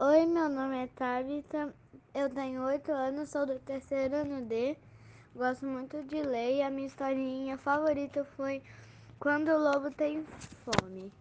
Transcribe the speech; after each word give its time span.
Oi, 0.00 0.24
meu 0.24 0.48
nome 0.48 0.84
é 0.84 0.86
Tabitha, 0.86 1.72
eu 2.14 2.30
tenho 2.30 2.62
8 2.62 2.90
anos, 2.90 3.28
sou 3.28 3.44
do 3.44 3.58
terceiro 3.58 4.16
ano 4.16 4.40
D, 4.46 4.74
gosto 5.36 5.66
muito 5.66 6.02
de 6.04 6.22
ler 6.22 6.56
e 6.56 6.62
a 6.62 6.70
minha 6.70 6.86
historinha 6.86 7.58
favorita 7.58 8.24
foi 8.24 8.62
Quando 9.20 9.50
o 9.50 9.58
Lobo 9.58 9.90
Tem 9.90 10.24
Fome. 10.64 11.12